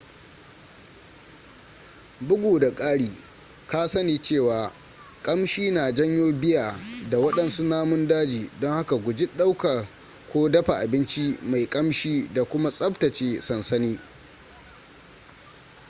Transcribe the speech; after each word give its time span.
bugu 2.21 2.59
da 2.59 2.75
ƙari 2.75 3.11
ka 3.67 3.87
sani 3.87 4.21
cewa 4.21 4.71
ƙamshi 5.23 5.71
na 5.71 5.91
janyo 5.93 6.33
bear 6.33 6.75
da 7.09 7.17
waɗansu 7.17 7.63
namun 7.63 8.07
daji 8.07 8.49
don 8.59 8.71
haka 8.71 8.95
guji 8.95 9.27
ɗauka 9.37 9.87
ko 10.33 10.49
dafa 10.49 10.77
abinci 10.79 11.37
mai 11.43 11.65
ƙamshi 11.67 12.29
da 12.33 12.43
kuma 12.43 12.71
tsaftace 12.71 13.41
sansani 13.41 13.99